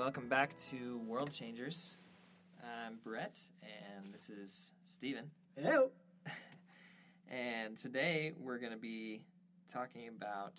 [0.00, 1.94] welcome back to World Changers.
[2.64, 5.30] I'm Brett, and this is Steven.
[5.54, 5.90] Hello.
[7.28, 9.20] And today we're going to be
[9.70, 10.54] talking about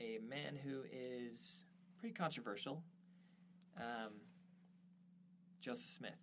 [0.00, 1.64] a man who is
[2.00, 2.82] pretty controversial
[3.78, 4.14] um,
[5.60, 6.20] Joseph Smith,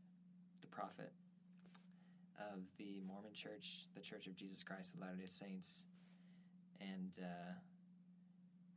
[0.59, 1.13] the prophet
[2.37, 5.85] of the Mormon Church, the Church of Jesus Christ of Latter day Saints.
[6.81, 7.53] And uh,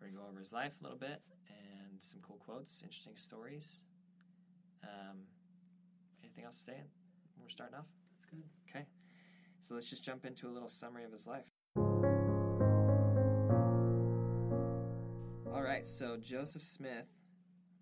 [0.00, 3.16] we're going to go over his life a little bit and some cool quotes, interesting
[3.16, 3.84] stories.
[4.82, 5.18] Um,
[6.22, 6.82] anything else to say?
[7.41, 7.86] We're starting off?
[8.14, 8.44] That's good.
[8.68, 8.86] Okay.
[9.60, 11.50] So let's just jump into a little summary of his life.
[15.52, 17.08] All right, so Joseph Smith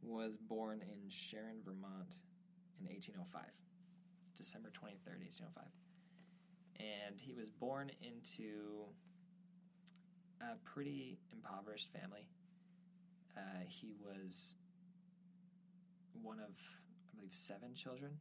[0.03, 2.19] was born in Sharon, Vermont
[2.81, 3.43] in 1805,
[4.37, 5.65] December 23rd, 1805.
[6.81, 8.87] And he was born into
[10.53, 12.29] a pretty impoverished family.
[13.37, 14.57] Uh, he was
[16.23, 16.51] one of,
[17.13, 18.13] I believe, seven children.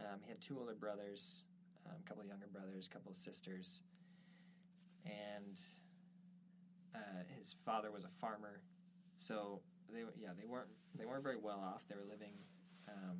[0.00, 1.42] Um, he had two older brothers,
[1.86, 3.82] um, a couple of younger brothers, a couple of sisters,
[5.04, 5.58] and
[6.94, 8.60] uh, his father was a farmer.
[9.18, 9.60] So
[9.92, 10.68] they yeah they weren't
[10.98, 11.82] they weren't very well off.
[11.88, 12.34] They were living
[12.88, 13.18] um,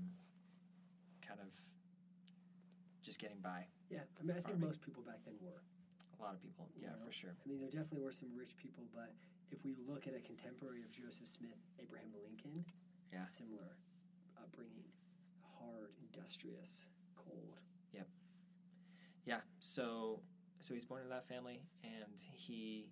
[1.27, 1.53] kind of
[3.03, 3.67] just getting by.
[3.91, 4.67] Yeah, I mean, I think Farming.
[4.69, 5.63] most people back then were.
[6.23, 7.03] A lot of people, you yeah, know?
[7.05, 7.35] for sure.
[7.35, 9.11] I mean, there definitely were some rich people, but
[9.51, 12.65] if we look at a contemporary of Joseph Smith, Abraham Lincoln,
[13.13, 13.25] Yeah.
[13.27, 13.75] similar
[14.39, 14.87] upbringing,
[15.59, 17.59] hard, industrious, cold.
[17.93, 18.07] Yep.
[19.27, 20.23] Yeah, so
[20.61, 22.87] so he's born into that family, and he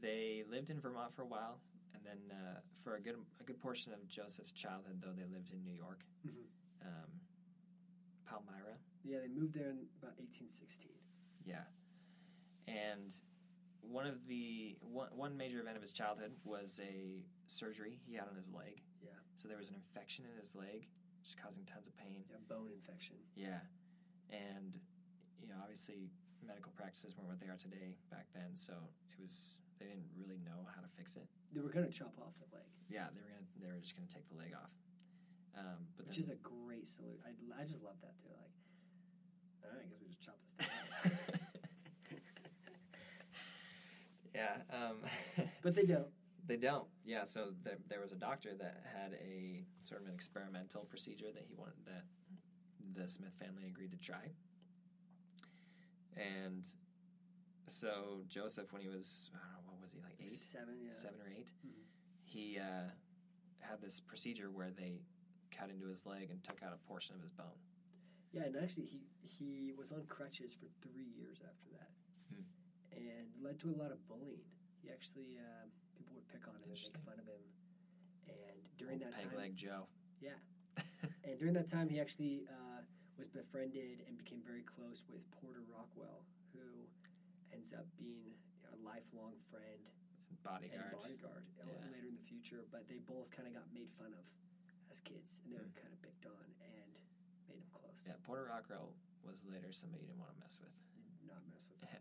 [0.00, 1.60] they lived in Vermont for a while,
[1.94, 5.50] and then uh, for a good a good portion of Joseph's childhood, though they lived
[5.52, 6.00] in New York,
[6.84, 7.10] um,
[8.26, 8.74] Palmyra.
[9.04, 10.90] Yeah, they moved there in about 1816.
[11.46, 11.62] Yeah,
[12.70, 13.12] and
[13.82, 18.28] one of the one, one major event of his childhood was a surgery he had
[18.28, 18.82] on his leg.
[19.02, 20.86] Yeah, So there was an infection in his leg,
[21.24, 22.22] just causing tons of pain.
[22.30, 23.16] yeah, bone infection.
[23.34, 23.60] Yeah,
[24.30, 24.78] and
[25.40, 26.12] you know, obviously,
[26.46, 28.54] medical practices weren't what they are today back then.
[28.54, 28.74] So
[29.12, 31.26] it was they didn't really know how to fix it.
[31.52, 33.96] They were going to chop off the leg, Yeah, they were gonna they were just
[33.96, 34.70] gonna take the leg off.
[35.56, 37.18] Um, but which then, is a great solution.
[37.26, 38.30] I, I just love that too.
[38.38, 38.54] Like,
[39.64, 40.70] all right, I guess we just chop this thing
[41.40, 41.49] off.
[44.40, 44.96] Yeah, um,
[45.62, 46.08] but they don't.
[46.46, 46.86] they don't.
[47.04, 51.30] Yeah, so there, there was a doctor that had a sort of an experimental procedure
[51.34, 52.04] that he wanted that
[52.96, 54.24] the Smith family agreed to try,
[56.16, 56.64] and
[57.68, 60.92] so Joseph, when he was I don't know what was he like eight, seven, yeah.
[60.92, 61.84] seven or 8 Mhm.
[62.24, 62.90] he uh,
[63.60, 65.02] had this procedure where they
[65.50, 67.58] cut into his leg and took out a portion of his bone.
[68.32, 71.90] Yeah, and actually, he he was on crutches for three years after that.
[72.96, 74.42] And led to a lot of bullying.
[74.82, 77.44] He actually uh, people would pick on him and make fun of him,
[78.28, 79.84] and during Old that peg time, leg Joe.
[80.20, 80.38] yeah,
[81.26, 82.80] and during that time, he actually uh,
[83.20, 86.24] was befriended and became very close with Porter Rockwell,
[86.56, 86.64] who
[87.52, 88.32] ends up being
[88.72, 89.82] a lifelong friend
[90.40, 90.72] bodyguard.
[90.72, 91.92] and bodyguard uh, Yeah.
[91.92, 92.64] later in the future.
[92.72, 94.24] But they both kind of got made fun of
[94.88, 95.84] as kids, and they were Hmm.
[95.84, 96.88] kind of picked on and
[97.44, 98.00] made him close.
[98.08, 100.72] Yeah, Porter Rockwell was later somebody you didn't want to mess with.
[101.20, 101.84] Did not mess with.
[101.84, 102.00] Yeah.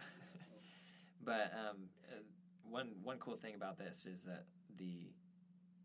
[1.24, 2.24] But um, uh,
[2.64, 4.46] one one cool thing about this is that
[4.78, 5.12] the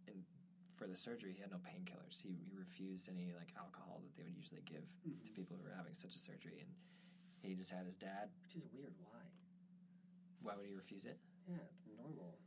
[0.06, 0.22] in,
[0.76, 2.22] for the surgery he had no painkillers.
[2.22, 5.34] He, he refused any like alcohol that they would usually give to Mhm.
[5.34, 6.70] people who were having such a surgery, and
[7.42, 8.30] he just had his dad.
[8.46, 8.94] Which is weird.
[9.02, 9.22] Why?
[10.42, 11.18] Why would he refuse it?
[11.48, 12.38] Yeah, it's normal.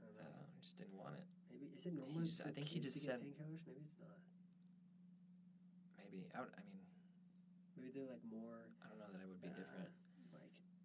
[0.00, 0.46] I don't know.
[0.54, 1.26] He just didn't want it.
[1.50, 2.20] Maybe is it normal?
[2.22, 3.66] just- I think he just said- painkillers.
[3.66, 4.20] Maybe it's not.
[5.98, 6.80] Maybe I, would, I mean
[7.76, 9.90] Maybe they're like more I don't know that it would be uh, different.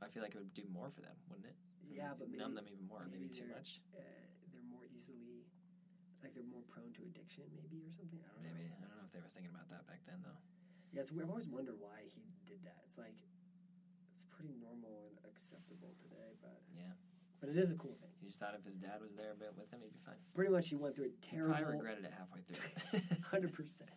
[0.05, 1.57] I feel like it would do more for them, wouldn't it?
[1.57, 3.01] I yeah, but maybe numb them even more.
[3.09, 3.81] Maybe, maybe too much.
[3.97, 3.99] uh,
[4.53, 5.49] they're more easily
[6.21, 8.21] like they're more prone to addiction, maybe or something.
[8.21, 8.81] I don't Maybe know.
[8.81, 10.37] I don't know if they were thinking about that back then though.
[10.93, 11.11] Yeah, it's.
[11.13, 12.81] I've always wondered why he did that.
[12.89, 13.17] It's like
[14.17, 16.93] it's pretty normal and acceptable today, but Yeah,
[17.41, 18.09] but it is a cool thing.
[18.21, 20.17] he just thought if his dad was there a bit with him, he'd be fine.
[20.33, 21.53] Pretty much, he went through a terrible.
[21.53, 21.77] terrible.
[21.81, 22.65] regretted it halfway through.
[23.31, 23.89] Hundred percent.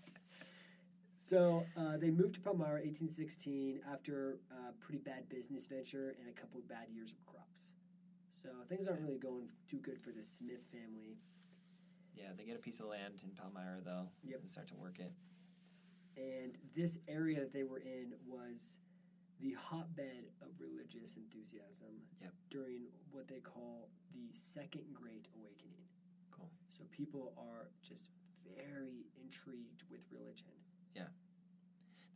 [1.28, 6.32] So uh, they moved to Palmyra, 1816, after a pretty bad business venture and a
[6.32, 7.75] couple of bad years of crops.
[8.32, 11.19] So things aren't really going too good for the Smith family.
[12.16, 14.40] yeah, they get a piece of land in Palmyra though, Yep.
[14.40, 15.12] and start to work it.
[16.16, 18.78] And this area that they were in was
[19.38, 22.32] the hotbed of religious enthusiasm Yep.
[22.50, 25.84] during what they call the Second Great Awakening.
[26.32, 26.50] Cool.
[26.72, 28.08] So people are just
[28.42, 30.50] very intrigued with religion.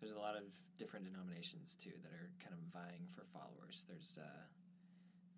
[0.01, 0.43] There's a lot of
[0.79, 3.87] different denominations too that are kind of vying for followers.
[3.87, 4.27] There's uh,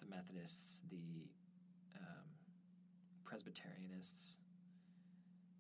[0.01, 1.29] the Methodists, the
[2.01, 2.25] um,
[3.29, 4.39] Presbyterianists,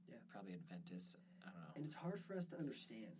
[0.08, 0.16] Yeah.
[0.32, 1.16] Probably Adventists.
[1.44, 1.72] I don't know.
[1.76, 3.12] and it's hard for us to understand.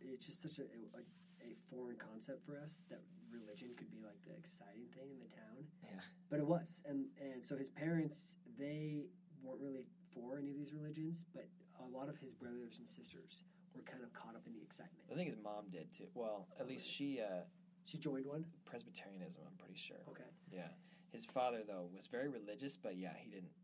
[0.00, 0.66] It's just such a,
[0.98, 1.02] a,
[1.46, 5.30] a foreign concept for us that religion could be like the exciting thing in the
[5.30, 5.62] town.
[5.84, 6.00] Yeah.
[6.28, 9.06] But it was, and and so his parents they
[9.42, 11.46] weren't really for any of these religions, but
[11.78, 13.44] a lot of his brothers and sisters
[13.78, 15.06] were kind of caught up in the excitement.
[15.10, 16.10] I think his mom did too.
[16.14, 17.46] Well, at Oh, least she uh,
[17.86, 18.44] She joined one.
[18.66, 19.42] Presbyterianism.
[19.46, 20.02] I'm pretty sure.
[20.10, 20.28] Okay.
[20.52, 20.68] Yeah.
[21.10, 23.54] His father though was very religious, but yeah, he didn't.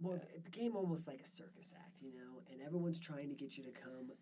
[0.00, 0.36] Well, Yeah.
[0.36, 3.64] it became almost like a circus act, you know, and everyone's trying to get you
[3.64, 4.12] to come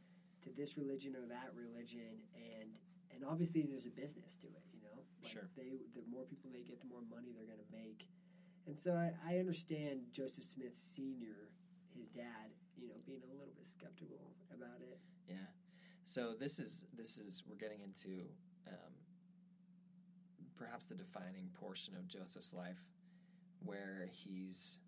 [0.43, 2.71] to this religion or that religion, and
[3.13, 5.03] and obviously there's a business to it, you know.
[5.23, 5.49] Like Sure.
[5.57, 8.07] They the more people they get, the more money they're going to make,
[8.67, 11.51] and so I, I understand Joseph Smith Senior,
[11.97, 12.55] his dad,
[13.07, 14.99] being a little bit skeptical about it.
[15.29, 15.49] Yeah.
[16.05, 18.27] So this is this is we're getting into
[18.69, 18.93] um,
[20.57, 22.83] perhaps the defining portion of Joseph's life,
[23.65, 24.79] where he's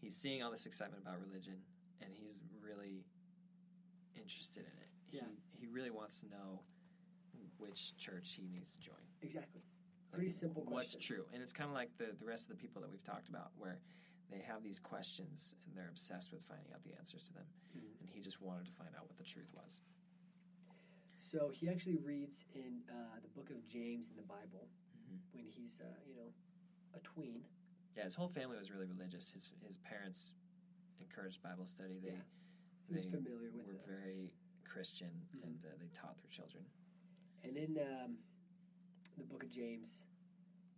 [0.00, 1.56] he's seeing all this excitement about religion,
[2.00, 3.04] and he's really
[4.16, 4.90] interested in it.
[5.12, 5.20] Yeah.
[5.52, 6.62] He he really wants to know
[7.58, 9.04] which church he needs to join.
[9.22, 9.62] Exactly.
[10.10, 12.82] Pretty simple What's true, and it's kind of like the the rest of the people
[12.82, 13.78] that we've talked about, where
[14.30, 17.46] they have these questions and they're obsessed with finding out the answers to them,
[17.76, 18.00] Mhm.
[18.00, 19.80] and he just wanted to find out what the truth was.
[21.18, 25.18] So he actually reads in uh, the book of James in the Bible Mhm.
[25.32, 26.32] when he's, uh, you know,
[26.94, 27.44] a tween.
[27.96, 29.30] Yeah, his whole family was really religious.
[29.30, 30.32] His his parents
[31.00, 31.98] encouraged Bible study.
[31.98, 32.22] They Yeah.
[32.86, 33.86] He was familiar with were it.
[33.86, 34.32] very
[34.64, 35.42] Christian, Mhm.
[35.44, 36.64] and uh, they taught their children.
[37.42, 38.18] And in um,
[39.16, 40.06] the book of James,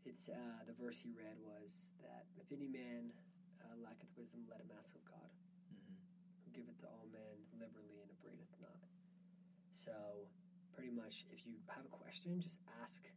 [0.04, 3.12] it's uh, the verse he read was that if any man
[3.72, 5.32] uh, lacketh wisdom, let him ask of God,
[5.72, 5.96] hmm
[6.44, 8.84] who giveth to all men liberally and upbraideth not.
[9.72, 10.28] So,
[10.76, 13.08] pretty much, if you have a question, just ask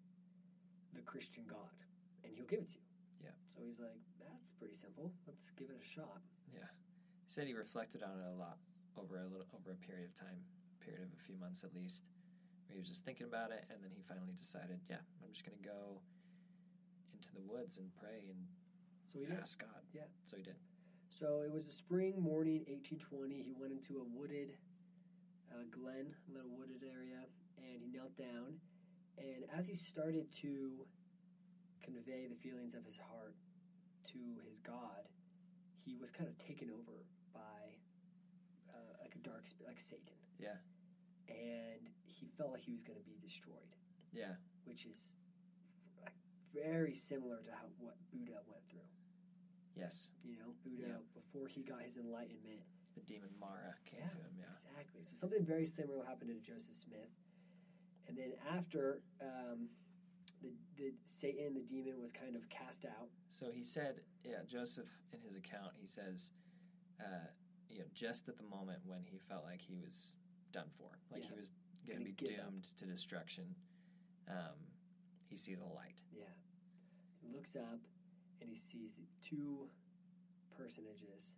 [0.96, 1.75] the Christian God,
[2.24, 2.88] and He'll give it to you.
[3.28, 3.36] Yeah.
[3.52, 5.12] So he's like, that's pretty simple.
[5.28, 6.24] Let's give it a shot.
[6.54, 6.72] Yeah,
[7.25, 8.57] he said he reflected on it a lot
[8.96, 10.40] over a little over a period of time,
[10.80, 12.07] period of a few months at least.
[12.66, 15.46] Where he was just thinking about it, and then he finally decided, yeah, I'm just
[15.46, 16.02] going to go
[17.13, 18.42] into the woods and pray and
[19.15, 19.39] So he did.
[19.39, 19.79] ask God.
[19.95, 20.12] Yeah.
[20.27, 20.56] So he did.
[21.09, 23.31] So it was a spring morning, 1820.
[23.47, 24.51] He went into a wooded
[25.47, 27.23] uh, glen, a little wooded area,
[27.56, 28.59] and he knelt down.
[29.17, 30.83] And as he started to
[31.81, 33.35] convey the feelings of his heart
[34.12, 34.19] to
[34.50, 35.07] his God,
[35.88, 37.63] he was kind of taken over by
[38.75, 40.19] uh, like a dark spirit, like Satan.
[40.38, 40.59] Yeah.
[41.31, 43.71] And he felt like he was going to be destroyed,
[44.11, 44.35] Yeah.
[44.65, 45.15] which is
[46.03, 46.11] like
[46.53, 48.83] very similar to how what Buddha went through.
[49.75, 50.10] Yes.
[50.24, 50.98] You know, Buddha Yeah.
[51.13, 52.62] before he got his enlightenment
[52.95, 54.07] The demon Mara came Yeah.
[54.10, 54.31] to him.
[54.38, 54.45] Yeah.
[54.51, 55.04] Exactly.
[55.04, 57.12] So something very similar happened to Joseph Smith.
[58.07, 59.68] And then after um,
[60.42, 63.10] the, the Satan, the demon, was kind of cast out.
[63.30, 66.31] So he said, yeah, Joseph in his account, he says,
[67.01, 67.28] uh,
[67.69, 70.13] you know, just at the moment when he felt like he was
[70.54, 71.30] done for, like Yeah.
[71.33, 71.51] he was
[71.86, 72.50] going Gonna be give up.
[72.50, 73.54] doomed to destruction,
[74.30, 74.56] um,
[75.28, 76.00] he sees a light.
[76.13, 76.31] Yeah.
[77.21, 77.81] He looks up
[78.45, 78.94] and he sees
[79.25, 79.65] two
[80.53, 81.36] personages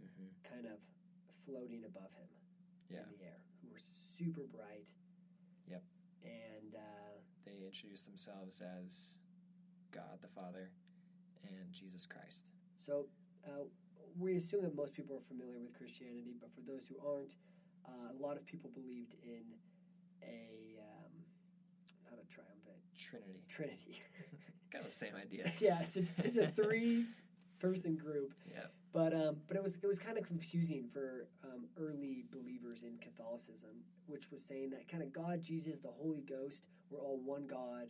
[0.00, 0.32] Mm-hmm.
[0.48, 0.80] kind of
[1.44, 2.28] floating above him
[2.88, 3.04] Yeah.
[3.04, 3.80] in the air who were
[4.16, 4.88] super bright.
[5.68, 5.82] Yep.
[6.24, 9.18] And uh, They introduce themselves as
[9.92, 10.70] God the Father
[11.44, 12.44] and Jesus Christ.
[12.78, 13.08] So
[13.44, 13.64] uh,
[14.18, 17.36] we assume that most people are familiar with Christianity, but for those who aren't,
[17.84, 19.44] uh, a lot of people believed in
[20.24, 21.12] a um,
[22.08, 22.59] not a triumvirate
[23.10, 23.40] Trinity.
[23.48, 24.02] trinity.
[24.72, 25.52] kind of the same idea.
[25.60, 27.06] yeah, it's a, it's a three
[27.60, 28.66] person group, Yeah.
[28.92, 32.96] but um, but it was it was kind of confusing for um, early believers in
[32.98, 33.70] Catholicism,
[34.06, 37.88] which was saying that kind of God, Jesus, the Holy Ghost were all one God,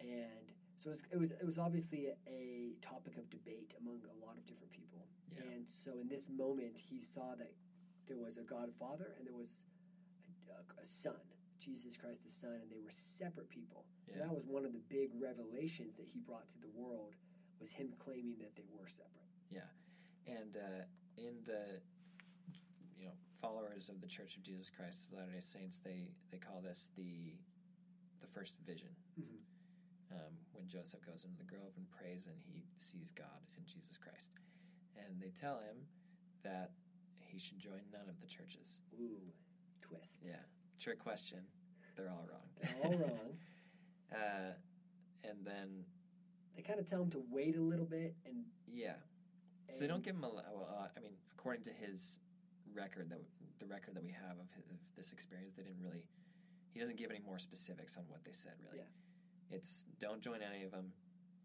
[0.00, 4.26] and so it was it was, it was obviously a, topic of debate among a
[4.26, 5.06] lot of different people.
[5.32, 5.42] Yeah.
[5.52, 7.52] And so in this moment, he saw that
[8.08, 9.62] there was a God Father and there was
[10.50, 11.14] a, a Son,
[11.62, 13.86] Jesus Christ the Son, and they were separate people.
[14.10, 14.26] Yeah.
[14.26, 17.14] that was one of the big revelations that he brought to the world
[17.60, 19.30] was him claiming that they were separate.
[19.48, 19.70] Yeah,
[20.26, 20.82] and uh,
[21.16, 21.78] in the
[22.98, 26.38] you know followers of the Church of Jesus Christ of Latter Day Saints, they they
[26.38, 27.38] call this the
[28.20, 28.90] the first vision.
[29.18, 29.38] Mhm.
[30.12, 33.96] Um, when Joseph goes into the grove and prays, and he sees God and Jesus
[33.96, 34.28] Christ,
[34.98, 35.88] and they tell him
[36.42, 36.72] that
[37.18, 38.76] he should join none of the churches.
[39.00, 39.32] Ooh,
[39.80, 40.20] twist.
[40.22, 40.44] Yeah,
[40.82, 41.38] trick question.
[41.96, 42.42] They're all wrong.
[42.60, 43.36] They're all wrong.
[44.12, 44.52] uh,
[45.24, 45.84] and then
[46.56, 48.44] They kind of tell him to wait a little bit and.
[48.66, 48.94] yeah,
[49.72, 50.28] so they don't give him a.
[50.28, 52.18] Well, uh, I mean, according to his
[52.74, 53.20] record, that
[53.60, 56.04] the record that we have of, his, of this experience, they didn't really.
[56.74, 58.52] He doesn't give any more specifics on what they said.
[58.64, 59.56] Really, Yeah.
[59.56, 60.92] it's don't join any of them.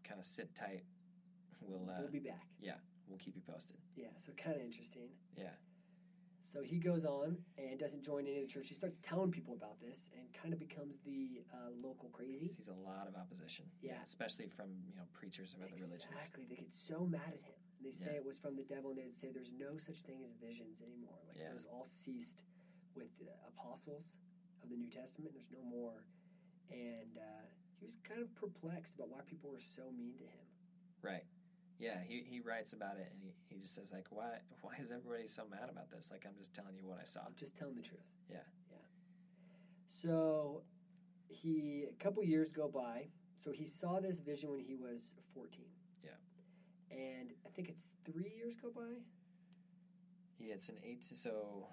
[0.04, 0.84] Kind of sit tight.
[1.60, 2.46] We'll uh, we'll be back.
[2.60, 2.74] Yeah,
[3.08, 3.76] we'll keep you posted.
[3.96, 5.08] Yeah, so kind of interesting.
[5.36, 5.50] Yeah,
[6.48, 8.68] So he goes on and doesn't join any of the church.
[8.68, 12.38] He starts telling people about this and kind of becomes the uh, local crazy.
[12.40, 13.66] He Sees a lot of opposition.
[13.82, 14.00] Yeah.
[14.02, 16.08] especially from you know preachers of other religions.
[16.08, 16.44] Exactly.
[16.48, 17.52] They get so mad at him.
[17.84, 18.20] They say Yeah.
[18.20, 21.20] it was from the devil, and they'd say there's no such thing as visions anymore.
[21.28, 21.52] Like Yeah.
[21.52, 22.44] those all ceased
[22.96, 24.16] with the apostles
[24.64, 25.34] of the New Testament.
[25.36, 26.00] There's no more.
[26.72, 27.44] And uh,
[27.78, 30.46] he was kind of perplexed about why people were so mean to him.
[31.02, 31.24] Right.
[31.78, 34.90] Yeah, he, he writes about it and he, he just says like why why is
[34.90, 36.10] everybody so mad about this?
[36.10, 37.20] Like I'm just telling you what I saw.
[37.20, 38.06] I'm just telling the truth.
[38.28, 38.38] Yeah.
[38.70, 38.78] Yeah.
[39.86, 40.62] So
[41.28, 43.08] he a couple years go by.
[43.36, 45.64] So he saw this vision when he was 14.
[46.02, 46.10] Yeah.
[46.90, 48.98] And I think it's three years go by.
[50.40, 51.68] Yeah, it's an eight so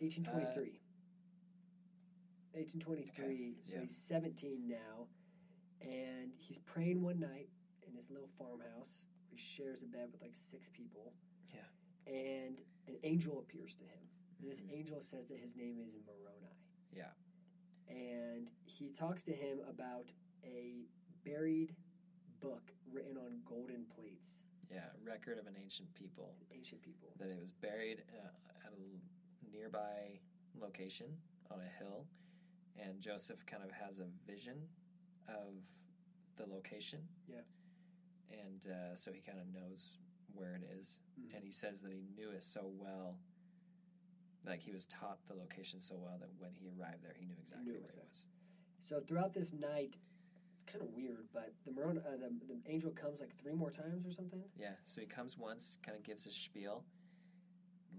[0.00, 0.80] 1823.
[2.54, 3.24] Uh, 1823.
[3.24, 3.82] Okay, So yeah.
[3.82, 5.06] he's 17 now,
[5.80, 7.48] and he's praying one night
[7.86, 9.06] in his little farmhouse.
[9.36, 11.12] Shares a bed with like six people.
[11.54, 11.60] Yeah.
[12.12, 12.58] And
[12.88, 14.02] an angel appears to him.
[14.40, 16.56] And this angel says that his name is Moroni.
[16.92, 17.12] Yeah.
[17.88, 20.06] And he talks to him about
[20.44, 20.86] a
[21.24, 21.74] buried
[22.40, 24.42] book written on golden plates.
[24.70, 27.10] yeah, record of an ancient people Ancient people.
[27.18, 30.18] that it was buried uh, at a nearby
[30.60, 31.06] location
[31.50, 32.06] on a hill
[32.78, 34.56] and Joseph kind of has a vision
[35.28, 35.54] of
[36.36, 37.00] the location.
[37.28, 37.42] Yeah.
[38.32, 39.98] And uh, so he kind of knows
[40.34, 40.98] where it is.
[41.20, 41.34] Mhm.
[41.36, 43.18] and he says that he knew it so well
[44.46, 47.36] like he was taught the location so well that when he arrived there he knew
[47.40, 48.26] exactly knew it where was he was
[48.80, 49.96] So throughout this night,
[50.54, 53.70] it's kind of weird, but the Moroni, uh, the, the angel comes like three more
[53.70, 54.42] times or something.
[54.58, 56.82] yeah so he comes once kind of gives his spiel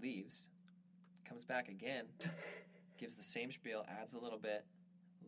[0.02, 0.48] leaves
[1.24, 2.06] comes back again
[2.98, 4.64] gives the same spiel adds a little bit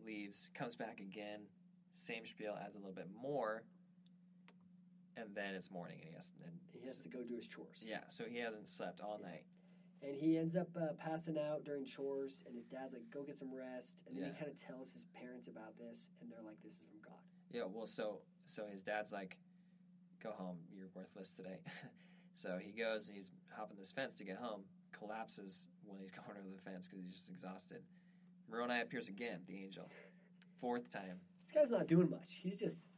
[0.05, 1.41] leaves comes back again
[1.93, 3.63] same spiel adds a little bit more
[5.19, 7.83] and then it's morning and he has and He has to go do his chores.
[7.85, 9.43] yeah so he hasn't slept all night
[10.03, 13.35] And he ends up uh, passing out during chores, and his dad's like, go get
[13.35, 14.03] some rest.
[14.05, 14.31] And then Yeah.
[14.33, 17.21] he kind of tells his parents about this, and they're like, this is from God.
[17.51, 19.37] Yeah, well, so so his dad's like,
[20.21, 21.59] "Go home, you're worthless today."
[22.35, 24.61] so he goes and he's hopping this fence to get home.
[24.99, 27.81] Collapses when he's going over the fence because he's just exhausted.
[28.49, 29.89] Moroni appears again, the angel,
[30.61, 31.19] fourth time.
[31.43, 32.29] This guy's not doing much.
[32.43, 32.89] He's just,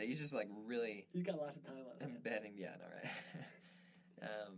[0.00, 2.16] he's just like really he's got lots of time on his hands.
[2.16, 2.52] embedding.
[2.56, 3.12] Yeah, no, right.
[4.22, 4.54] um,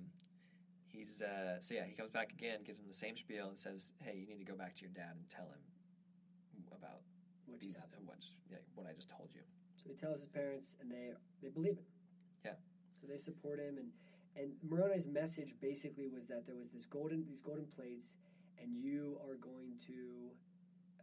[0.89, 3.93] he's uh, so yeah, he comes back again, gives him the same spiel, and says,
[4.03, 5.63] "Hey, you need to go back to your dad and tell him
[6.77, 7.01] about
[7.47, 8.19] Which these uh, what
[8.51, 9.43] yeah, what I just told you."
[9.77, 11.87] So he tells his parents, and they they believe him.
[12.45, 12.59] Yeah.
[13.01, 13.89] So they support him, and
[14.37, 18.15] and Moroni's message basically was that there was this golden these golden plates,
[18.61, 20.31] and you are going to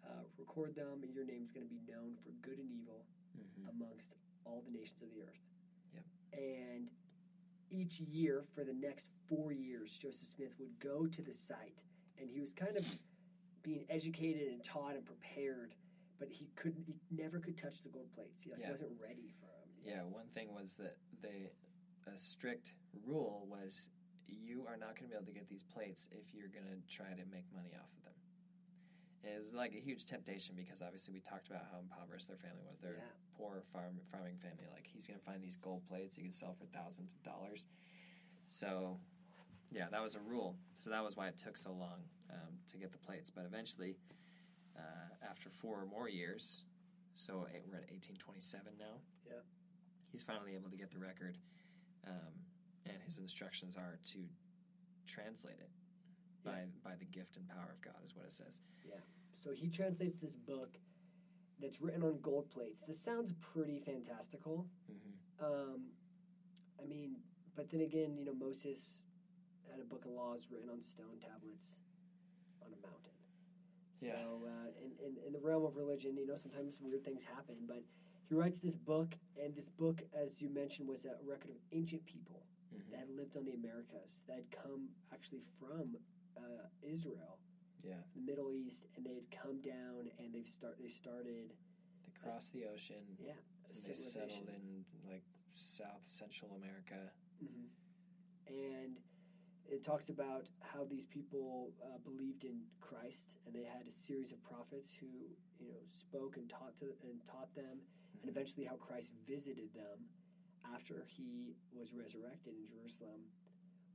[0.05, 3.03] uh, record them, and your name's going to be known for good and evil
[3.37, 3.69] Mm-hmm.
[3.69, 4.15] amongst
[4.47, 5.39] all the nations of the earth.
[5.93, 6.03] Yep.
[6.33, 6.87] And
[7.69, 11.77] each year for the next four years, Joseph Smith would go to the site,
[12.19, 12.85] and he was kind of
[13.63, 15.75] being educated and taught and prepared,
[16.19, 16.83] but he couldn't.
[16.85, 18.41] He never could touch the gold plates.
[18.43, 18.71] He like, Yeah.
[18.71, 19.69] wasn't ready for them.
[19.83, 21.51] Yeah, one thing was that they
[22.07, 22.73] a strict
[23.05, 23.89] rule was
[24.27, 26.79] you are not going to be able to get these plates if you're going to
[26.87, 28.13] try to make money off of them.
[29.23, 32.37] And it was like a huge temptation because obviously we talked about how impoverished their
[32.37, 32.79] family was.
[32.79, 33.11] They're Yeah.
[33.11, 34.67] a poor farm farming family.
[34.71, 37.65] Like he's going to find these gold plates he could sell for thousands of dollars.
[38.47, 38.99] So,
[39.71, 40.55] yeah, that was a rule.
[40.75, 43.29] So that was why it took so long um, to get the plates.
[43.29, 43.97] But eventually,
[44.77, 46.63] uh, after four or more years,
[47.15, 49.01] so we're at 1827 now.
[49.25, 49.41] Yeah.
[50.11, 51.37] He's finally able to get the record,
[52.07, 52.33] um,
[52.85, 54.19] and his instructions are to
[55.05, 55.69] translate it
[56.47, 58.61] by by the gift and power of God, is what it says.
[58.87, 58.95] Yeah.
[59.43, 60.77] So he translates this book
[61.59, 62.81] that's written on gold plates.
[62.87, 64.65] This sounds pretty fantastical.
[64.91, 65.45] Mm-hmm.
[65.45, 65.81] Um,
[66.81, 67.17] I mean,
[67.55, 69.01] but then again, you know, Moses
[69.71, 71.79] had a book of laws written on stone tablets
[72.61, 73.15] on a mountain.
[73.95, 74.13] So, Yeah.
[74.49, 77.55] uh, in, in, in the realm of religion, you know, sometimes weird things happen.
[77.67, 77.83] But
[78.29, 82.05] he writes this book, and this book, as you mentioned, was a record of ancient
[82.05, 82.91] people Mm-hmm.
[82.91, 85.95] that had lived on the Americas, that had come actually from
[86.37, 87.39] uh, Israel,
[87.83, 91.53] Yeah, the Middle East, and they had come down and they've start they started,
[92.05, 93.03] they crossed the ocean.
[93.19, 97.11] Yeah, a and they settled in like South Central America.
[97.39, 97.67] hmm
[98.47, 98.97] And
[99.69, 104.31] it talks about how these people uh, believed in Christ, and they had a series
[104.31, 105.07] of prophets who,
[105.59, 107.81] you know, spoke and taught to and taught them,
[108.21, 108.29] and Mhm.
[108.29, 110.07] eventually how Christ visited them
[110.63, 113.21] after he was resurrected in Jerusalem,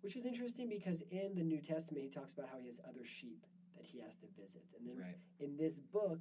[0.02, 3.04] which is interesting because in the New Testament he talks about how he has other
[3.04, 5.18] sheep that he has to visit, and then Right.
[5.40, 6.21] in this book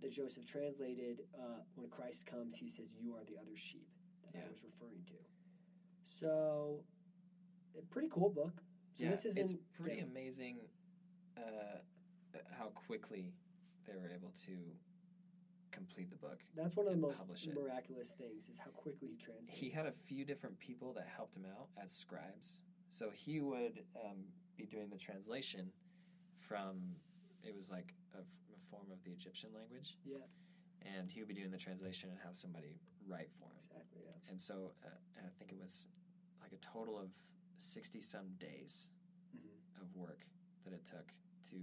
[0.00, 3.88] that Joseph translated, uh, when Christ comes, he says, "You are the other sheep
[4.24, 5.14] that I was referring to."
[6.04, 6.84] So,
[7.78, 8.62] a pretty cool book.
[8.94, 10.04] So yeah, this isn't it's pretty yeah.
[10.04, 10.68] amazing
[11.36, 11.78] uh,
[12.50, 13.32] how quickly
[13.86, 14.76] they were able to
[15.70, 16.44] complete the book.
[16.54, 19.54] That's one of the most miraculous things is how quickly he translated.
[19.54, 22.60] He had a few different people that helped him out as scribes.
[22.92, 24.18] So he would um,
[24.56, 25.72] be doing the translation
[26.38, 26.76] from,
[27.42, 29.96] it was like a, f- a form of the Egyptian language.
[30.04, 30.18] Yeah.
[30.98, 32.76] And he would be doing the translation and have somebody
[33.08, 33.64] write for him.
[33.70, 34.02] exactly.
[34.04, 34.30] Yeah.
[34.30, 35.86] And so uh, and I think it was
[36.42, 37.08] like a total of
[37.56, 38.88] 60 some days
[39.34, 39.80] Mhm.
[39.80, 40.26] of work
[40.64, 41.08] that it took
[41.50, 41.56] to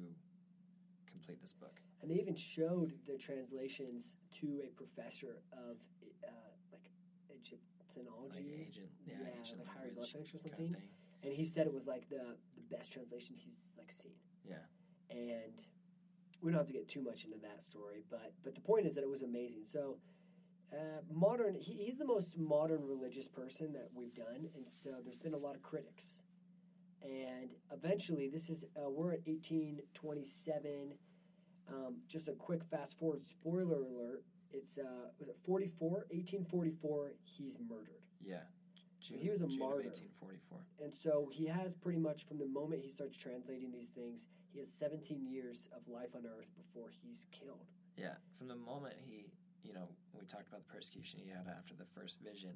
[1.05, 1.79] complete this book.
[2.01, 5.77] And they even showed the translations to a professor of
[6.23, 6.31] uh,
[6.71, 6.89] like
[7.29, 8.33] Egyptology.
[8.33, 10.73] Like agent, yeah, Yeah, like hieroglyphics or kind of something.
[10.73, 10.89] thing.
[11.23, 14.13] And he said it was like the the best translation he's like seen.
[14.47, 14.65] Yeah.
[15.09, 15.65] And
[16.41, 18.93] we don't have to get too much into that story, but but the point is
[18.95, 19.63] that it was amazing.
[19.63, 19.97] So
[20.71, 25.17] uh, modern, he, he's the most modern religious person that we've done, and so there's
[25.17, 26.21] been a lot of critics.
[27.01, 30.93] And eventually, this is uh, we're at 1827.
[31.69, 33.21] Um, just a quick fast forward.
[33.21, 34.23] Spoiler alert!
[34.51, 35.89] It's uh, was it 44?
[36.09, 37.13] 1844.
[37.23, 38.03] He's murdered.
[38.23, 38.43] Yeah.
[39.01, 39.87] June, he was a June martyr.
[39.89, 40.59] Of 1844.
[40.83, 44.59] And so he has pretty much from the moment he starts translating these things, he
[44.59, 47.67] has 17 years of life on earth before he's killed.
[47.97, 48.15] Yeah.
[48.37, 49.31] From the moment he,
[49.63, 49.87] you know,
[50.19, 52.51] we talked about the persecution he had after the first vision.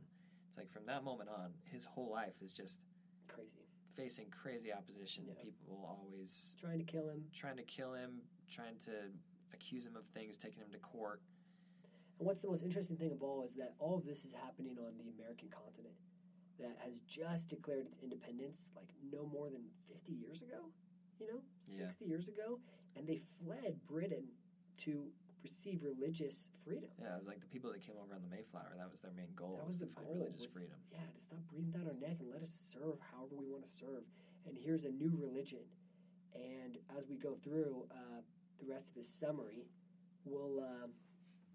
[0.50, 2.80] It's like from that moment on, his whole life is just
[3.28, 3.66] Crazy.
[3.96, 5.24] facing crazy opposition.
[5.28, 5.34] Yeah.
[5.42, 7.24] People always Trying to kill him.
[7.34, 8.22] trying to kill him,
[8.52, 9.10] trying to
[9.54, 11.22] accuse him of things, taking him to court.
[12.20, 14.78] And what's the most interesting thing of all is that all of this is happening
[14.78, 15.96] on the American continent
[16.60, 20.70] that has just declared its independence like no more than 50 years ago,
[21.20, 21.88] you know, Yeah.
[21.88, 22.60] 60 years ago.
[22.96, 24.28] And they fled Britain
[24.86, 26.90] to receive religious freedom.
[27.02, 28.74] Yeah, it was like the people that came over on the Mayflower.
[28.78, 29.58] That was their main goal.
[29.58, 30.14] That was to the goal.
[30.14, 30.78] religious was- freedom.
[30.92, 33.70] Yeah, to stop breathing down our neck and let us serve however we want to
[33.70, 34.04] serve.
[34.46, 35.64] And here's a new religion.
[36.36, 38.22] And as we go through uh,
[38.60, 39.66] the rest of his summary,
[40.26, 40.92] we'll um,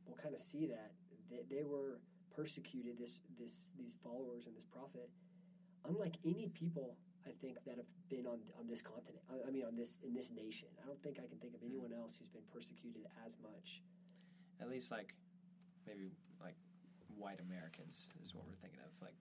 [0.07, 0.93] we'll kind of see that
[1.31, 2.01] they, they were
[2.39, 2.95] persecuted.
[2.99, 5.11] This this these followers and this prophet,
[5.85, 6.95] unlike any people
[7.27, 9.23] I think that have been on on this continent.
[9.29, 10.69] I, I mean, on this in this nation.
[10.83, 13.83] I don't think I can think of anyone else who's been persecuted as much.
[14.63, 15.15] At least like
[15.87, 16.55] maybe like
[17.19, 18.93] white Americans is what we're thinking of.
[19.03, 19.19] Like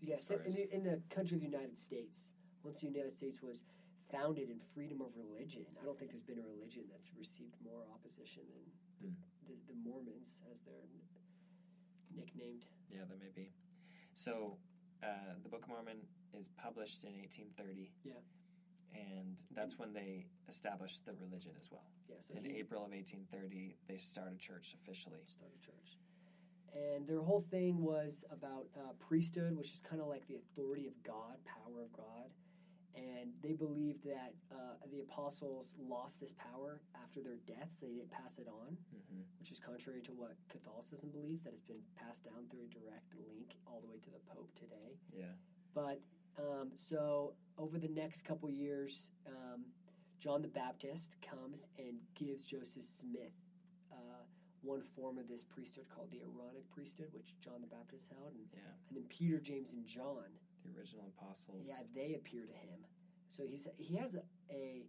[0.00, 2.30] Yes, As in the, in the country of the United States,
[2.62, 3.66] once the United States was
[4.14, 7.82] founded in freedom of religion, I don't think there's been a religion that's received more
[7.90, 8.62] opposition than
[9.02, 9.18] the, Hmm.
[9.50, 10.77] the, the Mormons, as they're n-
[12.18, 12.64] nicknamed.
[12.90, 13.50] yeah, there may be.
[14.14, 14.56] So
[15.02, 15.98] uh, the Book of Mormon
[16.36, 17.92] is published in 1830.
[18.04, 18.12] Yeah.
[18.94, 21.84] And that's when they established the religion as well.
[22.08, 25.20] Yeah, so In he April of 1830, they started church officially.
[25.26, 25.98] started church.
[26.74, 30.86] And their whole thing was about uh, priesthood, which is kind of like the authority
[30.86, 32.28] of God, power of God.
[32.98, 37.76] And they believed that uh, the apostles lost this power after their deaths.
[37.80, 38.76] They didn't pass it on.
[38.90, 42.68] hmm which is contrary to what Catholicism believes, that it's been passed down through a
[42.74, 44.98] direct link all the way to the Pope today.
[45.16, 45.30] Yeah.
[45.74, 46.00] But
[46.36, 49.62] um, so over the next couple years, um,
[50.18, 53.30] John the Baptist comes and gives Joseph Smith
[53.92, 54.26] uh,
[54.62, 58.44] one form of this priesthood called the Aaronic priesthood, which John the Baptist held, and,
[58.52, 58.74] Yeah.
[58.88, 60.26] and then Peter, James, and John
[60.72, 61.66] The original apostles.
[61.68, 62.84] yeah, they appear to him.
[63.28, 64.86] So he's he has a, a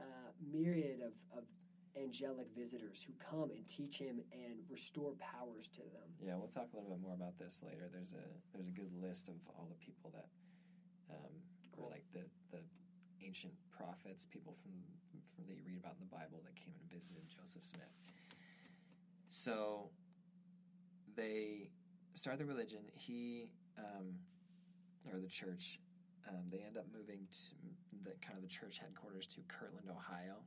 [0.00, 1.44] uh, myriad of, of
[1.96, 6.08] angelic visitors who come and teach him and restore powers to them.
[6.20, 7.88] Yeah, we'll talk a little bit more about this later.
[7.90, 10.28] There's a there's a good list of all the people that
[11.10, 11.32] um,
[11.72, 11.90] were Cool.
[11.90, 12.62] like the the
[13.24, 14.72] ancient prophets, people from
[15.34, 17.92] from that you read about in the Bible that came and visited Joseph Smith.
[19.30, 19.90] So
[21.14, 21.70] they
[22.14, 22.80] start the religion.
[22.94, 24.14] He um,
[25.12, 25.80] or the church.
[26.28, 27.54] Um, they end up moving to
[28.02, 30.42] the kind of the church headquarters to Kirtland, Ohio.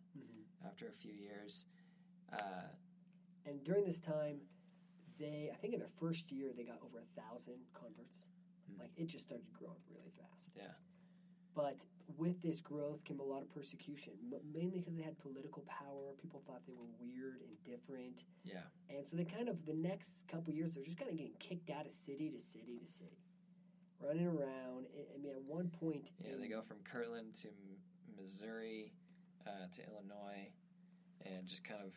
[0.65, 1.65] After a few years,
[2.33, 2.67] uh,
[3.45, 4.41] And during this time,
[5.17, 8.25] they I think in their first year they got over a thousand converts.
[8.67, 8.81] Hmm.
[8.81, 10.51] Like it just started growing really fast.
[10.55, 10.75] Yeah.
[11.55, 11.79] But
[12.17, 14.13] with this growth came a lot of persecution,
[14.53, 16.13] mainly because they had political power.
[16.21, 18.23] People thought they were weird and different.
[18.43, 21.33] yeah, And so they kind of the next couple years they're just kind of getting
[21.39, 23.17] kicked out of city to city to city,
[23.99, 24.87] running around.
[24.95, 27.49] I- I mean, at one point, Yeah, they go from Kirtland to
[28.15, 28.93] Missouri
[29.45, 30.51] uh, to Illinois,
[31.21, 31.95] and just kind of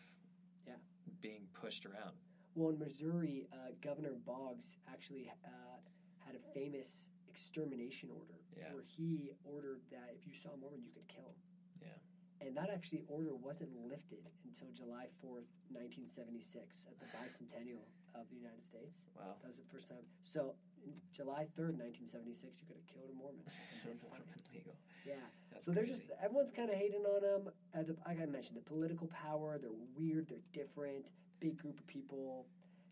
[0.67, 0.79] Yeah.
[1.21, 2.17] being pushed around.
[2.55, 5.81] Well, in Missouri, uh, Governor Boggs actually uh,
[6.19, 8.73] had a famous extermination order Yeah.
[8.73, 11.37] where he ordered that if you saw a Mormon, you could kill him.
[11.81, 11.99] Yeah.
[12.43, 18.37] And that actually order wasn't lifted until July 4th, 1976, at the bicentennial of the
[18.37, 19.05] United States.
[19.17, 19.39] Wow.
[19.41, 20.03] That was the first time.
[20.23, 23.41] So, in July 3rd, 1976, you could have killed a Mormon.
[23.47, 24.21] and been fine.
[24.53, 24.75] legal.
[25.07, 25.15] Yeah.
[25.53, 27.53] That's so they're just everyone's kind of hating on them.
[27.75, 29.59] Uh, the, like I mentioned, the political power.
[29.63, 30.29] They're weird.
[30.29, 31.07] They're different.
[31.41, 32.47] Big group of people.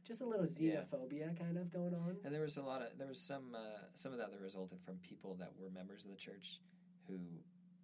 [0.07, 0.83] Just a little Yeah.
[0.87, 2.17] xenophobia kind of going on.
[2.25, 4.79] And there was a lot of there was some uh, some of that that resulted
[4.87, 6.61] from people that were members of the church
[7.07, 7.19] who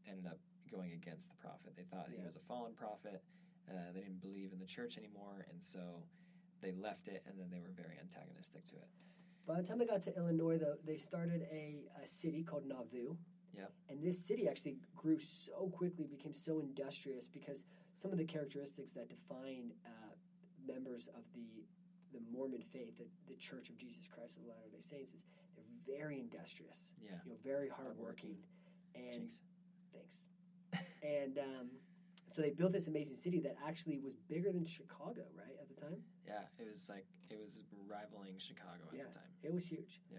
[0.09, 0.39] ended up
[0.71, 1.75] going against the prophet.
[1.77, 3.23] They thought he was a fallen prophet.
[3.69, 6.03] Uh, they didn't believe in the church anymore, and so
[6.63, 7.23] they left it.
[7.27, 8.89] And then they were very antagonistic to it.
[9.47, 13.17] By the time they got to Illinois, though, they started a, a city called Nauvoo.
[13.57, 13.73] Yep.
[13.89, 18.93] And this city actually grew so quickly, became so industrious because some of the characteristics
[18.93, 20.15] that define uh,
[20.67, 21.65] members of the
[22.13, 25.25] the Mormon faith, the, the Church of Jesus Christ of Latter Day Saints, is
[25.55, 26.93] they're very industrious.
[27.03, 27.19] Yeah.
[27.25, 28.37] You know, very hardworking,
[28.95, 29.41] and Jinx.
[29.93, 30.27] thanks.
[31.07, 31.67] And um,
[32.33, 35.81] so they built this amazing city that actually was bigger than Chicago, right at the
[35.81, 35.99] time.
[36.27, 39.05] Yeah, it was like it was rivaling Chicago at Yeah.
[39.09, 39.31] the time.
[39.43, 40.03] It was huge.
[40.13, 40.19] Yeah.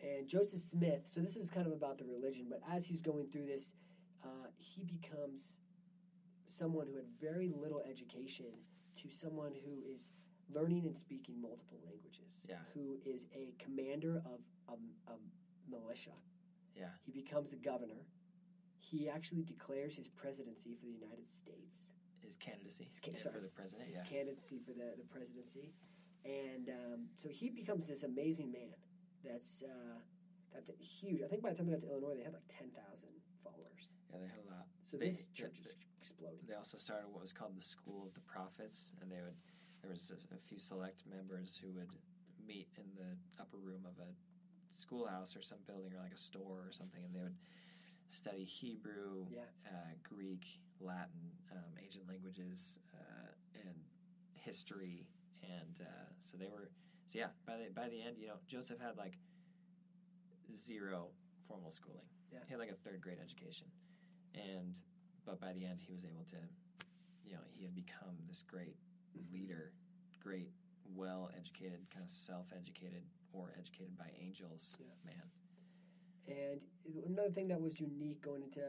[0.00, 3.26] And Joseph Smith, so this is kind of about the religion, but as he's going
[3.30, 3.72] through this,
[4.24, 5.60] uh, he becomes
[6.46, 8.46] someone who had very little education
[9.00, 10.10] to someone who is
[10.52, 12.56] learning and speaking multiple languages, Yeah.
[12.74, 14.72] who is a commander of a,
[15.12, 15.16] a
[15.70, 16.12] militia.
[16.76, 16.90] Yeah.
[17.06, 18.04] He becomes a governor.
[18.82, 23.34] He actually declares his presidency for the United States His candidacy His ca- sorry.
[23.36, 23.88] for the president.
[23.88, 24.04] his Yeah.
[24.04, 25.72] candidacy for the, the presidency.
[26.24, 28.74] And um, so he becomes this amazing man
[29.24, 29.98] that's uh,
[30.52, 31.22] got the huge.
[31.22, 32.70] I think by the time they got to Illinois, they had like 10,000
[33.42, 33.90] followers.
[34.10, 34.66] yeah, they had a lot.
[34.88, 36.46] So They- this church they- just exploded.
[36.46, 39.38] They also started what was called the School of the Prophets, and they would
[39.80, 41.90] there was a, a few select members who would
[42.46, 44.14] meet in the upper room of a
[44.70, 47.34] schoolhouse or some building or like a store or something, and they would
[48.12, 49.44] study Hebrew, Yeah.
[49.66, 50.44] uh, Greek,
[50.80, 53.74] Latin, um, Asian languages, uh, and
[54.34, 55.06] history,
[55.42, 56.70] and uh, so they were.
[57.08, 59.18] So yeah, by the by the end, you know, Joseph had like
[60.50, 61.08] zero
[61.48, 62.06] formal schooling.
[62.32, 62.40] Yeah.
[62.46, 63.66] He had like a third grade education,
[64.34, 64.80] and
[65.24, 66.38] but by the end, he was able to,
[67.24, 68.76] you know, he had become this great
[69.32, 69.72] leader,
[70.20, 70.50] great,
[70.94, 74.86] well educated, kind of self educated or educated by angels Yeah.
[75.04, 75.30] man.
[76.28, 76.60] And
[77.06, 78.60] another thing that was unique going into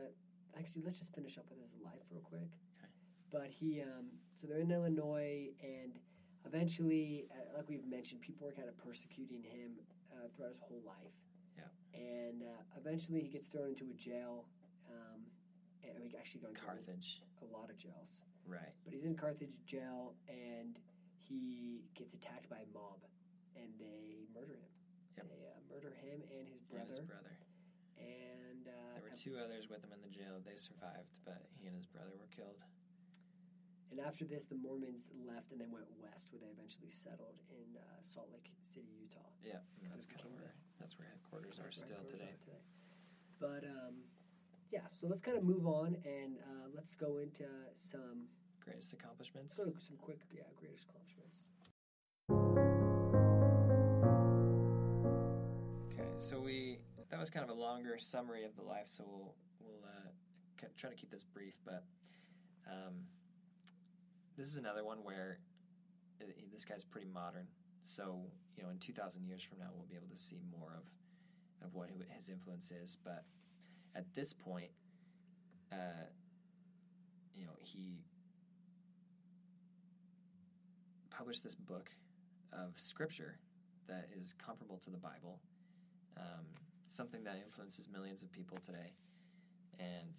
[0.58, 2.50] actually, let's just finish up with his life real quick.
[2.80, 2.90] Okay.
[3.32, 5.98] But he, um, so they're in Illinois, and
[6.46, 9.80] eventually, uh, like we've mentioned, people were kind of persecuting him
[10.14, 11.18] uh, throughout his whole life.
[11.58, 11.70] Yeah.
[11.98, 14.46] And uh, eventually, he gets thrown into a jail.
[14.90, 15.26] Um,
[15.84, 18.24] and we actually going to Carthage, a lot of jails.
[18.48, 18.72] right?
[18.84, 20.80] But he's in Carthage jail, and
[21.12, 23.04] he gets attacked by a mob,
[23.56, 24.72] and they murder him.
[25.18, 25.26] Yep.
[25.30, 27.36] They uh, murder him and his And his brother.
[28.04, 30.44] And uh, There were two others with him in the jail.
[30.44, 32.60] They survived, but he and his brother were killed.
[33.92, 37.78] and after this, the Mormons left and they went west, where they eventually settled in
[37.78, 39.30] uh, Salt Lake City, Utah.
[39.46, 42.58] Yeah, that's Kind of where that's where headquarters are where still headquarters today.
[42.58, 42.64] are
[43.40, 43.96] But um,
[44.72, 48.28] yeah, so let's kind of move on and uh, let's go into some
[48.66, 49.56] Greatest accomplishments.
[49.58, 51.46] to some quick yeah greatest accomplishments.
[55.92, 56.80] Okay, so we
[57.14, 60.90] that was kind of a longer summary of the life, so we'll we'll uh, try
[60.90, 61.60] to keep this brief.
[61.64, 61.84] But
[62.68, 63.06] um,
[64.36, 65.38] this is another one where
[66.20, 67.46] uh, this guy's pretty modern.
[67.84, 68.22] So
[68.58, 70.90] you know, in two thousand years from now, we'll be able to see more of
[71.64, 72.98] of what his influence is.
[73.04, 73.26] But
[73.96, 74.72] at this point,
[75.72, 76.10] uh,
[77.36, 78.06] you know, he
[81.12, 81.92] published this book
[82.52, 83.38] of scripture
[83.88, 85.42] that is comparable to the Bible,
[86.18, 86.48] um,
[86.94, 88.94] something that influences millions of people today.
[89.80, 90.14] And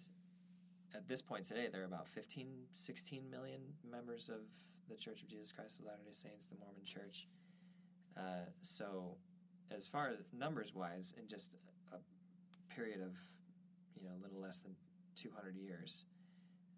[0.93, 4.41] at this point today, there are about 15, 16 million members of
[4.89, 7.27] the Church of Jesus Christ of Latter day Saints, the Mormon Church.
[8.17, 9.17] Uh, so,
[9.71, 11.55] as far as numbers wise, in just
[11.91, 13.17] a period of
[13.95, 14.75] you know a little less than
[15.15, 16.05] 200 years,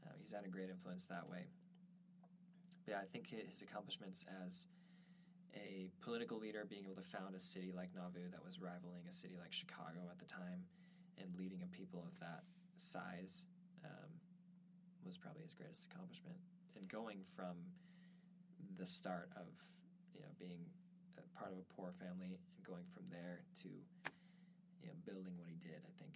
[0.06, 1.46] uh, he's had a great influence that way.
[2.86, 4.68] But yeah, I think his accomplishments as
[5.58, 9.12] a political leader being able to found a city like Nauvoo that was rivaling a
[9.12, 10.66] city like Chicago at the time
[11.18, 12.44] and leading a people of that
[12.78, 13.46] size
[13.84, 14.12] um,
[15.06, 16.38] was probably his greatest accomplishment.
[16.78, 17.58] And going from
[18.78, 19.50] the start of
[20.14, 20.62] you know being
[21.18, 25.50] a part of a poor family and going from there to you know building what
[25.50, 26.14] he did, I think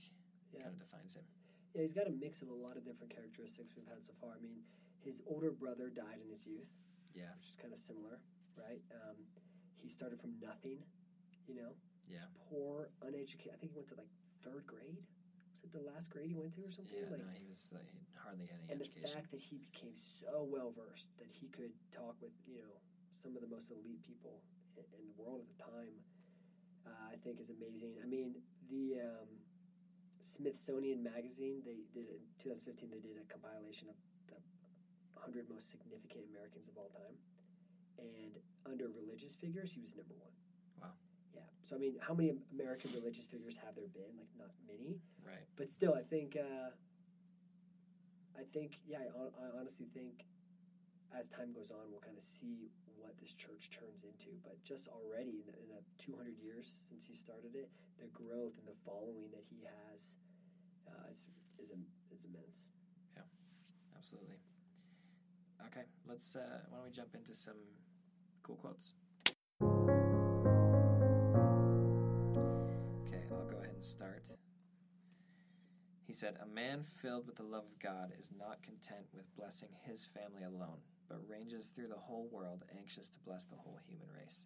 [0.54, 0.68] Yeah.
[0.70, 1.26] kind of defines him.
[1.74, 4.36] Yeah, he's got a mix of a lot of different characteristics we've had so far.
[4.36, 4.62] I mean,
[5.00, 6.70] his older brother died in his youth,
[7.16, 8.20] Yeah, which is kind of similar,
[8.58, 8.82] right?
[8.92, 9.18] Um,
[9.78, 10.80] he started from nothing,
[11.48, 11.74] you know.
[12.10, 13.54] yeah, Poor, uneducated.
[13.54, 14.12] I think he went to like
[14.44, 14.98] third grade.
[15.52, 16.96] Was it the last grade he went to or something?
[16.96, 19.94] Yeah, like, no, he was uh, he hardly any and the fact that he became
[19.98, 22.76] so well versed that he could talk with you know
[23.12, 24.42] some of the most elite people
[24.78, 25.96] in, in the world at the time,
[26.88, 28.00] uh, I think is amazing.
[28.02, 28.40] I mean,
[28.72, 29.30] the um,
[30.22, 33.98] Smithsonian Magazine they did in 2015 they did a compilation of
[34.30, 34.38] the
[35.18, 37.18] 100 most significant Americans of all time,
[38.02, 40.34] and under religious figures he was number one.
[40.82, 40.94] Wow.
[41.34, 41.48] Yeah.
[41.64, 44.18] So I mean, how many American religious figures have there been?
[44.18, 45.46] Like not many right.
[45.56, 46.74] but still, I think, uh,
[48.38, 50.26] I think, yeah, I, I honestly think
[51.18, 54.32] as time goes on, we'll kind of see what this church turns into.
[54.44, 58.56] But just already in the, in the 200 years since he started it, the growth
[58.58, 60.16] and the following that he has
[60.88, 61.28] uh, is,
[61.60, 62.66] is, im- is immense.
[63.16, 63.28] Yeah,
[63.98, 64.40] absolutely.
[65.68, 66.36] Okay, let's.
[66.36, 67.60] Uh, why don't we jump into some
[68.52, 68.94] cool quotes?
[73.08, 74.24] Okay, I'll go ahead and start.
[76.06, 79.70] He said, A man filled with the love of God is not content with blessing
[79.86, 84.08] his family alone, but ranges through the whole world, anxious to bless the whole human
[84.14, 84.46] race.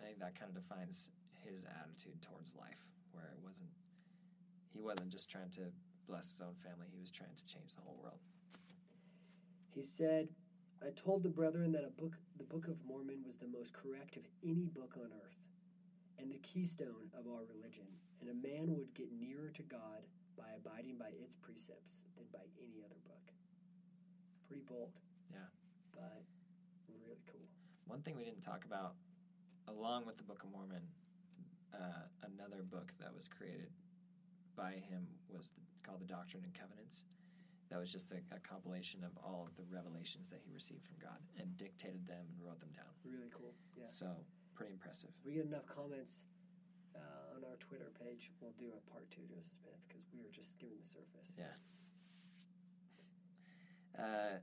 [0.00, 1.10] I think that kind of defines
[1.44, 3.70] his attitude towards life, where it wasn't,
[4.72, 5.72] he wasn't just trying to
[6.08, 8.20] bless his own family, he was trying to change the whole world.
[9.74, 10.28] He said,
[10.84, 14.16] I told the brethren that a book, the Book of Mormon was the most correct
[14.16, 15.40] of any book on earth
[16.18, 17.86] and the keystone of our religion,
[18.20, 20.04] and a man would get nearer to God
[20.36, 23.32] by abiding by its precepts than by any other book.
[24.48, 24.92] Pretty bold.
[25.32, 25.48] Yeah.
[25.92, 26.24] But
[26.88, 27.48] really cool.
[27.86, 28.94] One thing we didn't talk about,
[29.68, 30.84] along with the Book of Mormon,
[31.74, 33.70] uh, another book that was created
[34.56, 37.02] by him was the, called the Doctrine and Covenants.
[37.70, 40.96] That was just a, a compilation of all of the revelations that he received from
[41.02, 42.94] God and dictated them and wrote them down.
[43.02, 43.54] Really cool.
[43.76, 43.90] Yeah.
[43.90, 44.06] So
[44.54, 45.10] pretty impressive.
[45.20, 46.20] If we get enough comments
[46.94, 50.30] uh, on our Twitter page, we'll do a part two, Joseph Smith, because we were
[50.30, 51.34] just skimming the surface.
[51.34, 51.54] Yeah.
[53.98, 54.38] Uh,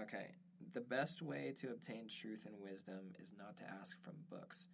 [0.00, 0.34] okay.
[0.72, 4.68] The best way to obtain truth and wisdom is not to ask from books,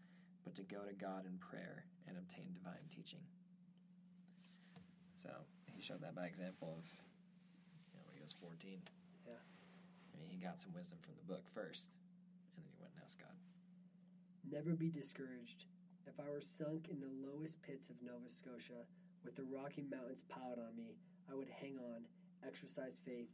[0.44, 3.26] but to go to God in prayer and obtain divine teaching.
[5.16, 5.30] So
[5.70, 6.84] he showed that by example of,
[7.92, 8.78] you know, when he was 14.
[9.26, 9.34] Yeah.
[9.34, 11.90] I mean, he got some wisdom from the book first,
[12.54, 13.34] and then he went and asked God.
[14.46, 15.66] Never be discouraged.
[16.06, 18.86] If I were sunk in the lowest pits of Nova Scotia,
[19.24, 20.98] with the Rocky Mountains piled on me,
[21.30, 22.06] I would hang on,
[22.46, 23.30] exercise faith,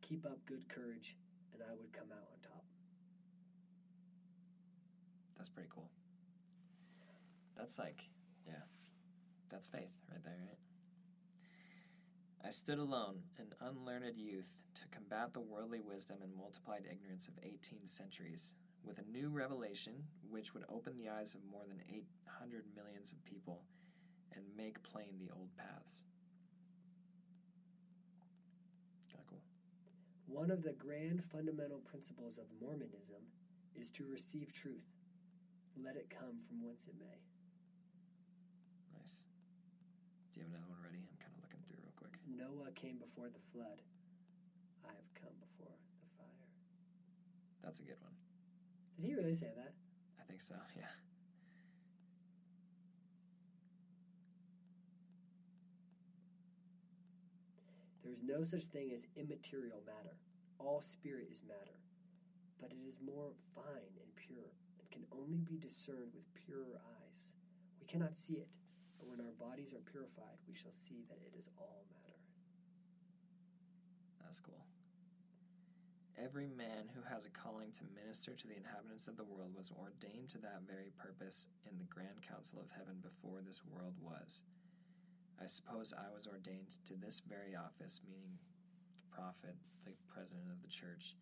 [0.00, 1.16] keep up good courage,
[1.52, 2.64] and I would come out on top.
[5.36, 5.90] That's pretty cool.
[7.56, 8.02] That's like,
[8.46, 8.62] yeah,
[9.50, 10.58] that's faith right there, right?
[12.44, 17.34] I stood alone, an unlearned youth, to combat the worldly wisdom and multiplied ignorance of
[17.42, 19.94] 18 centuries, with a new revelation
[20.28, 23.62] which would open the eyes of more than 800 millions of people
[24.34, 26.02] and make plain the old paths.
[29.10, 29.42] Kind of cool.
[30.26, 33.22] One of the grand fundamental principles of Mormonism
[33.76, 34.88] is to receive truth,
[35.80, 37.22] let it come from whence it may.
[38.98, 39.22] Nice.
[40.34, 41.00] Do you have another one ready?
[41.00, 42.18] I'm kind of looking through real quick.
[42.36, 43.82] Noah came before the flood.
[44.84, 46.48] I have come before the fire.
[47.62, 48.12] That's a good one.
[48.96, 49.72] Did he really say that?
[50.20, 50.90] I think so, yeah.
[58.02, 60.16] There is no such thing as immaterial matter.
[60.58, 61.78] All spirit is matter,
[62.60, 67.32] but it is more fine and pure and can only be discerned with purer eyes.
[67.80, 68.48] We cannot see it,
[68.98, 72.01] but when our bodies are purified, we shall see that it is all matter.
[76.16, 79.72] Every man who has a calling to minister to the inhabitants of the world was
[79.74, 84.40] ordained to that very purpose in the grand council of heaven before this world was.
[85.42, 88.38] I suppose I was ordained to this very office, meaning
[89.02, 91.16] the prophet, the president of the church,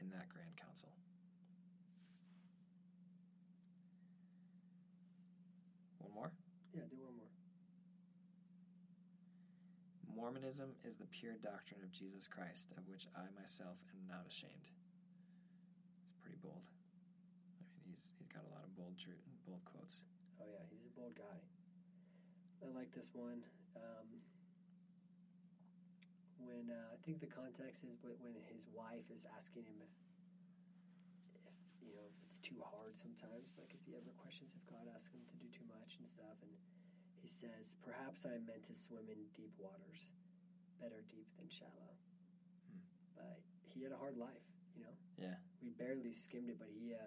[0.00, 0.92] in that grand council.
[5.98, 6.32] One more?
[6.74, 7.32] Yeah, do one more.
[10.16, 14.72] Mormonism is the pure doctrine of Jesus Christ, of which I myself am not ashamed.
[16.00, 16.64] It's pretty bold.
[16.64, 18.96] I mean, he's he's got a lot of bold
[19.44, 20.08] bold quotes.
[20.40, 21.36] Oh, yeah, he's a bold guy.
[22.64, 23.44] I like this one.
[23.76, 24.08] Um,
[26.40, 28.16] when uh, I think the context is when,
[28.48, 29.92] his wife is asking him if,
[31.44, 33.52] if you know, if it's too hard sometimes.
[33.60, 36.40] Like if he ever questions if God asks him to do too much and stuff,
[36.40, 36.56] and
[37.26, 40.06] he says, "Perhaps I am meant to swim in deep waters,
[40.78, 41.90] better deep than shallow."
[42.70, 42.78] Hmm.
[43.18, 43.42] But
[43.74, 44.46] he had a hard life,
[44.78, 47.02] you know Yeah, we barely skimmed it, but he uh,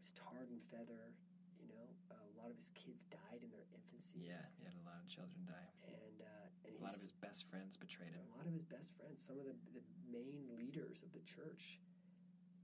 [0.00, 1.12] was tarred and feather.
[1.60, 4.32] You know, a lot of his kids died in their infancy.
[4.32, 5.68] Yeah, he had a lot of children die.
[5.84, 8.24] and uh, and A lot of his best friends betrayed him.
[8.32, 11.76] a lot of his best friends, some of the, the main leaders of the church,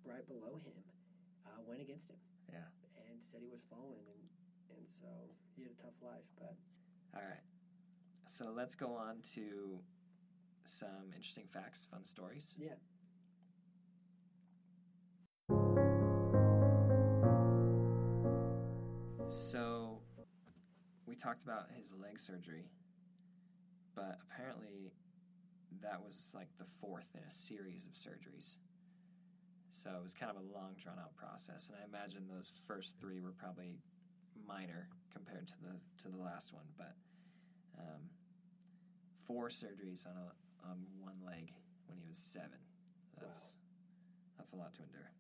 [0.00, 0.80] right below him,
[1.44, 2.16] uh, went against him
[2.48, 2.64] Yeah.
[3.04, 4.22] and said he was fallen, and
[4.72, 5.09] and so
[5.54, 6.24] he had a tough life.
[6.40, 6.56] But
[7.16, 7.40] All right.
[8.26, 9.81] So let's go on to
[10.64, 12.55] some interesting facts, fun stories.
[12.59, 12.74] yeah,
[19.29, 20.00] So
[21.07, 22.70] we talked about his leg surgery,
[23.94, 24.92] but apparently
[25.83, 28.57] that was like the fourth in a series of surgeries.
[29.70, 32.94] So it was kind of a long, drawn out process, and I imagine those first
[33.00, 33.79] three were probably
[34.46, 36.64] minor compared to the to the last one.
[36.79, 36.94] But
[37.78, 38.02] um,
[39.26, 41.52] four surgeries on a on one leg
[41.86, 42.58] when he was seven.
[43.20, 43.56] That's
[44.36, 45.10] that's a lot to endure.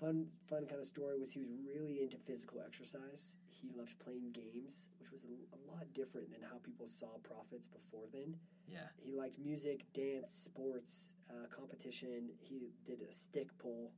[0.00, 3.36] fun fun kind of story was he was really into physical exercise.
[3.48, 7.66] He loved playing games, which was a, a lot different than how people saw prophets
[7.66, 8.36] before then.
[8.68, 12.30] Yeah, He liked music, dance, sports, uh, competition.
[12.38, 13.92] He did a stick pull.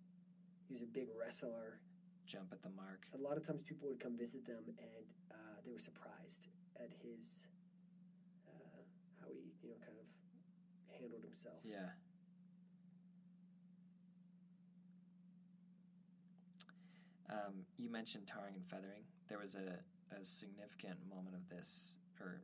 [0.69, 1.81] He was a big wrestler.
[2.27, 3.09] jump at the mark.
[3.15, 6.91] A lot of times people would come visit them and uh, they were surprised at
[7.03, 7.43] his
[8.47, 8.81] uh,
[9.21, 10.07] how he you know kind of
[11.01, 11.57] handled himself.
[11.65, 11.91] Yeah.
[17.31, 19.05] Um, you mentioned tarring and feathering.
[19.29, 19.81] There was a,
[20.15, 22.41] a significant moment of this, or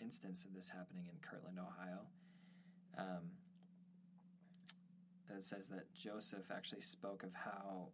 [0.00, 2.06] instance of this happening in Kirtland, Ohio.
[2.98, 3.32] Um,
[5.36, 7.88] it says that Joseph actually spoke of how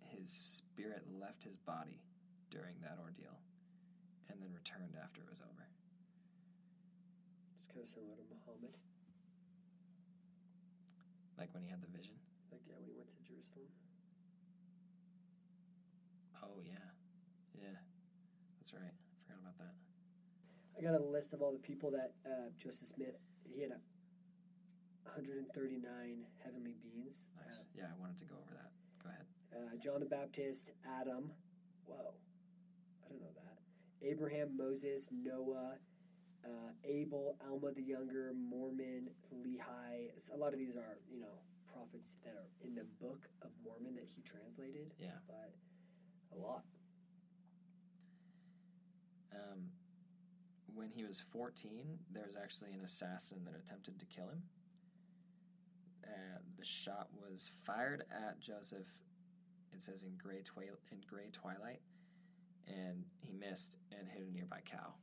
[0.00, 2.02] his spirit left his body
[2.50, 3.40] during that ordeal
[4.30, 5.66] and then returned after it was over.
[7.56, 8.76] It's kind of similar to Muhammad.
[11.38, 12.14] Like when he had the vision.
[12.50, 13.66] Like yeah, when he went to Jerusalem.
[16.42, 16.92] Oh, yeah.
[17.56, 17.78] Yeah.
[18.60, 18.92] That's right.
[18.92, 19.74] I forgot about that.
[20.76, 23.16] I got a list of all the people that uh, Joseph Smith.
[23.48, 23.80] He had a
[25.04, 27.28] 139 heavenly beings.
[27.38, 27.64] Nice.
[27.74, 28.70] Yeah, I wanted to go over that.
[29.02, 29.26] Go ahead.
[29.54, 30.70] Uh, uh, John the Baptist,
[31.00, 31.30] Adam.
[31.86, 32.14] Whoa,
[33.04, 33.58] I don't know that.
[34.06, 35.76] Abraham, Moses, Noah,
[36.44, 40.10] uh, Abel, Alma the Younger, Mormon, Lehi.
[40.32, 41.40] A lot of these are you know
[41.72, 44.94] prophets that are in the Book of Mormon that he translated.
[44.98, 45.18] Yeah.
[45.26, 45.52] but
[46.36, 46.62] a lot.
[49.34, 49.70] Um,
[50.74, 54.42] when he was 14, there was actually an assassin that attempted to kill him.
[56.04, 58.88] Uh, the shot was fired at Joseph.
[59.72, 61.80] It says in gray twi- in gray twilight,
[62.68, 64.94] and he missed and hit a nearby cow.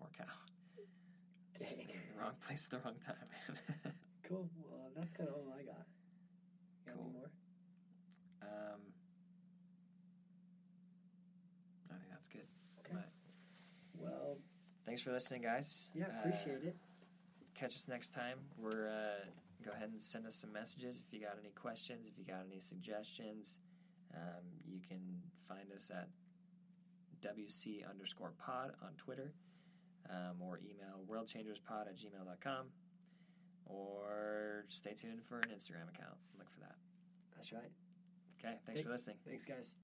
[0.00, 0.24] Poor cow.
[1.58, 1.68] Dang.
[1.78, 3.94] in the wrong place, at the wrong time.
[4.26, 4.48] Cool.
[4.70, 5.84] Well, that's kind of all I got.
[6.86, 7.10] Got Cool.
[7.10, 7.30] more?
[8.42, 8.80] um,
[11.90, 12.46] I think that's good.
[12.78, 12.94] Okay.
[12.94, 13.10] But
[14.00, 14.38] Well,
[14.86, 15.88] thanks for listening, guys.
[15.94, 16.76] yeah, Uh, appreciate it.
[17.56, 18.38] catch us next time.
[18.56, 19.24] We're uh,
[19.64, 22.44] go ahead and send us some messages if you got any questions, if you got
[22.46, 23.58] any suggestions.
[24.14, 25.00] Um, you can
[25.48, 26.08] find us at
[27.20, 29.32] WC underscore pod on Twitter
[30.10, 32.66] um, or email worldchangerspod at gmail.com
[33.66, 36.18] or stay tuned for an Instagram account.
[36.38, 36.76] Look for that.
[37.36, 37.70] That's right.
[38.38, 39.16] Okay, thanks for listening.
[39.26, 39.76] Thanks, guys.